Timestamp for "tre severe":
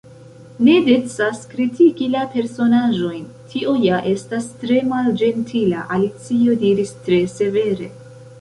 7.07-7.95